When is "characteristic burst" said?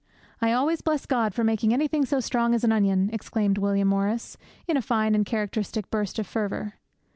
5.27-6.17